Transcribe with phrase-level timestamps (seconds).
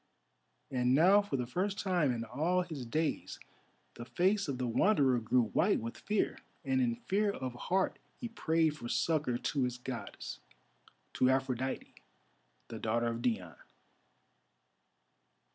[0.71, 3.39] And now for the first time in all his days
[3.93, 8.27] the face of the Wanderer grew white with fear, and in fear of heart he
[8.27, 11.93] prayed for succour to his Goddess—to Aphrodite,
[12.69, 13.57] the daughter of Dione.